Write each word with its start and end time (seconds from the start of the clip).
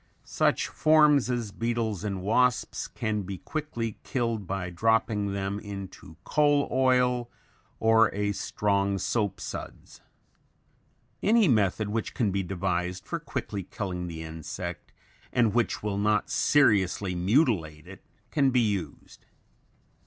Such 0.25 0.67
forms 0.67 1.29
as 1.29 1.51
beetles 1.51 2.03
and 2.03 2.23
wasps 2.23 2.87
can 2.87 3.21
be 3.21 3.37
quickly 3.37 3.99
killed 4.03 4.47
by 4.47 4.71
dropping 4.71 5.31
them 5.33 5.59
into 5.59 6.17
coal 6.23 6.67
oil 6.71 7.29
or 7.79 8.11
a 8.11 8.31
strong 8.31 8.97
soap 8.97 9.39
suds. 9.39 10.01
Any 11.21 11.47
method 11.47 11.89
which 11.89 12.15
can 12.15 12.31
be 12.31 12.41
devised 12.41 13.05
for 13.05 13.19
quickly 13.19 13.61
killing 13.61 14.07
the 14.07 14.23
insect, 14.23 14.91
and 15.31 15.53
which 15.53 15.83
will 15.83 15.99
not 15.99 16.31
seriously 16.31 17.13
mutilate 17.13 17.85
it, 17.85 18.01
can 18.31 18.49
be 18.49 18.59
used. 18.61 19.27